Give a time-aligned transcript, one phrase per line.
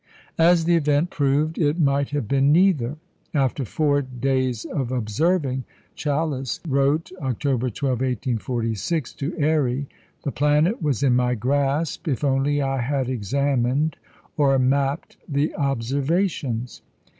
[0.39, 2.95] As the event proved, it might have been neither.
[3.35, 9.87] "After four days of observing," Challis wrote, October 12, 1846, to Airy,
[10.23, 13.95] "the planet was in my grasp if only I had examined
[14.37, 16.81] or mapped the observations."